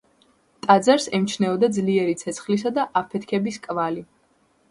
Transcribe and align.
ტაძარს 0.67 1.03
ემჩნეოდა 1.17 1.69
ძლიერი 1.75 2.15
ცეცხლისა 2.23 2.73
და 2.79 2.85
აფეთქების 3.03 3.63
კვალი. 3.67 4.05